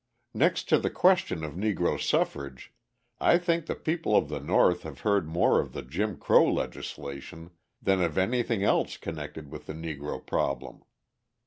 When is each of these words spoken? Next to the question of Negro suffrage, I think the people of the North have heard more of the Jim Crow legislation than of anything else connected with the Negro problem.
Next 0.33 0.67
to 0.69 0.79
the 0.79 0.89
question 0.89 1.43
of 1.43 1.53
Negro 1.53 2.01
suffrage, 2.01 2.73
I 3.19 3.37
think 3.37 3.67
the 3.67 3.75
people 3.75 4.15
of 4.15 4.29
the 4.29 4.39
North 4.39 4.81
have 4.81 5.01
heard 5.01 5.27
more 5.27 5.59
of 5.61 5.73
the 5.73 5.83
Jim 5.83 6.17
Crow 6.17 6.51
legislation 6.51 7.51
than 7.79 8.01
of 8.01 8.17
anything 8.17 8.63
else 8.63 8.97
connected 8.97 9.51
with 9.51 9.67
the 9.67 9.73
Negro 9.73 10.25
problem. 10.25 10.81